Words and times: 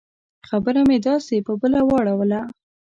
خبره 0.49 0.81
مې 0.87 0.97
داسې 1.07 1.35
په 1.47 1.53
بله 1.61 1.79
واړوله. 1.89 2.41